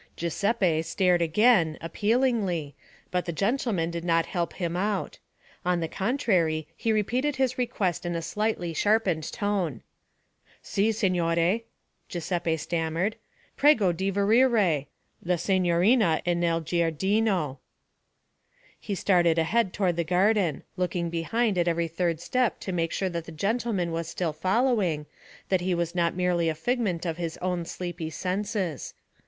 Giuseppe 0.15 0.81
stared 0.81 1.21
again, 1.21 1.77
appealingly, 1.79 2.73
but 3.11 3.25
the 3.25 3.31
gentleman 3.31 3.91
did 3.91 4.03
not 4.03 4.25
help 4.25 4.53
him 4.53 4.75
out; 4.75 5.19
on 5.63 5.79
the 5.79 5.87
contrary 5.87 6.67
he 6.75 6.91
repeated 6.91 7.35
his 7.35 7.59
request 7.59 8.03
in 8.03 8.15
a 8.15 8.21
slightly 8.23 8.73
sharpened 8.73 9.31
tone. 9.31 9.83
'Si, 10.63 10.91
signore,' 10.91 11.61
Giuseppe 12.09 12.57
stammered. 12.57 13.15
'Prego 13.55 13.91
di 13.91 14.09
verire. 14.09 14.87
La 15.23 15.35
signorina 15.35 16.19
è 16.25 16.33
nel 16.35 16.61
giardino.' 16.61 17.59
He 18.79 18.95
started 18.95 19.37
ahead 19.37 19.71
toward 19.71 19.97
the 19.97 20.03
garden, 20.03 20.63
looking 20.77 21.11
behind 21.11 21.59
at 21.59 21.67
every 21.67 21.87
third 21.87 22.19
step 22.19 22.59
to 22.61 22.71
make 22.71 22.91
sure 22.91 23.09
that 23.09 23.25
the 23.25 23.31
gentleman 23.31 23.91
was 23.91 24.07
still 24.07 24.33
following, 24.33 25.05
that 25.49 25.61
he 25.61 25.75
was 25.75 25.93
not 25.93 26.15
merely 26.15 26.49
a 26.49 26.55
figment 26.55 27.05
of 27.05 27.17
his 27.17 27.37
own 27.37 27.65
sleepy 27.65 28.09
senses. 28.09 28.95